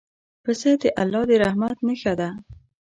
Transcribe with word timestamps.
پسه 0.43 0.71
د 0.81 0.83
الله 1.01 1.23
د 1.29 1.31
رحمت 1.43 1.77
نښه 1.87 2.13
ده. 2.19 2.29